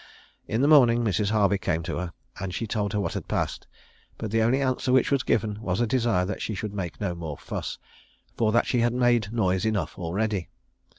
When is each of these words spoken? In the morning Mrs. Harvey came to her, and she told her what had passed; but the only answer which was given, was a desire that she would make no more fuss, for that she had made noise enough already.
In 0.47 0.61
the 0.61 0.67
morning 0.67 1.03
Mrs. 1.03 1.29
Harvey 1.29 1.59
came 1.59 1.83
to 1.83 1.97
her, 1.97 2.11
and 2.39 2.51
she 2.51 2.65
told 2.65 2.91
her 2.93 2.99
what 2.99 3.13
had 3.13 3.27
passed; 3.27 3.67
but 4.17 4.31
the 4.31 4.41
only 4.41 4.59
answer 4.59 4.91
which 4.91 5.11
was 5.11 5.21
given, 5.21 5.61
was 5.61 5.79
a 5.79 5.85
desire 5.85 6.25
that 6.25 6.41
she 6.41 6.57
would 6.63 6.73
make 6.73 6.99
no 6.99 7.13
more 7.13 7.37
fuss, 7.37 7.77
for 8.35 8.51
that 8.51 8.65
she 8.65 8.79
had 8.79 8.93
made 8.95 9.31
noise 9.31 9.63
enough 9.63 9.99
already. 9.99 10.49